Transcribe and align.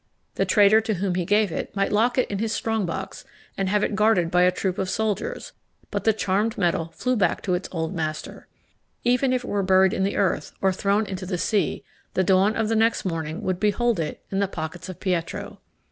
The 0.33 0.45
trader 0.45 0.81
to 0.81 0.95
whom 0.95 1.13
he 1.13 1.25
gave 1.25 1.51
it 1.51 1.75
might 1.75 1.91
lock 1.91 2.17
it 2.17 2.27
in 2.31 2.39
his 2.39 2.51
strong 2.51 2.87
box 2.87 3.23
and 3.55 3.69
have 3.69 3.83
it 3.83 3.93
guarded 3.93 4.31
by 4.31 4.41
a 4.41 4.51
troop 4.51 4.79
of 4.79 4.89
soldiers, 4.89 5.51
but 5.91 6.05
the 6.05 6.11
charmed 6.11 6.57
metal 6.57 6.91
flew 6.95 7.15
back 7.15 7.43
to 7.43 7.53
its 7.53 7.69
old 7.71 7.93
master. 7.93 8.47
Even 9.03 9.31
if 9.31 9.43
it 9.43 9.47
were 9.47 9.61
buried 9.61 9.93
in 9.93 10.01
the 10.01 10.17
earth, 10.17 10.53
or 10.59 10.73
thrown 10.73 11.05
into 11.05 11.27
the 11.27 11.37
sea, 11.37 11.83
the 12.15 12.23
dawn 12.23 12.55
of 12.55 12.67
the 12.67 12.75
next 12.75 13.05
morning 13.05 13.43
would 13.43 13.59
behold 13.59 13.99
it 13.99 14.25
in 14.31 14.39
the 14.39 14.47
pockets 14.47 14.89
of 14.89 14.99
Pietro. 14.99 15.59